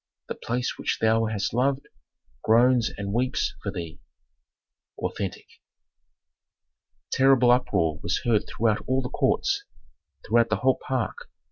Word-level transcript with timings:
The 0.29 0.33
place 0.33 0.79
which 0.79 0.97
thou 0.97 1.25
hast 1.25 1.53
loved 1.53 1.87
groans 2.43 2.89
and 2.97 3.13
weeps 3.13 3.53
for 3.61 3.71
thee!" 3.71 3.99
Authentic. 4.97 5.45
Terrible 7.11 7.51
uproar 7.51 7.99
was 8.01 8.21
heard 8.23 8.45
throughout 8.47 8.83
all 8.87 9.03
the 9.03 9.09
courts, 9.09 9.63
throughout 10.27 10.49
the 10.49 10.55
whole 10.55 10.79
park. 10.81 11.29